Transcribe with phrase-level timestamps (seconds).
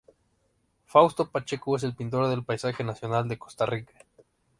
[0.87, 3.93] Fausto Pacheco es el pintor del paisaje nacional de Costa Rica.